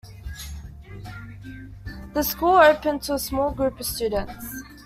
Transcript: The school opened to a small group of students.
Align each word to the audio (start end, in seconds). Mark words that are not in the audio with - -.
The 2.15 2.23
school 2.23 2.55
opened 2.55 3.03
to 3.03 3.13
a 3.13 3.19
small 3.19 3.51
group 3.51 3.79
of 3.79 3.85
students. 3.85 4.63